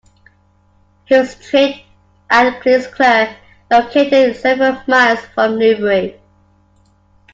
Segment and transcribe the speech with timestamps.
[1.05, 1.79] He was trained
[2.31, 3.35] at Kingsclere,
[3.69, 6.19] located several miles from Newbury.